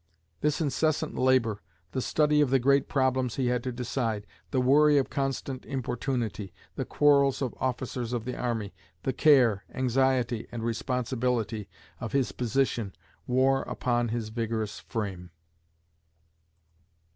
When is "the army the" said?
8.25-9.13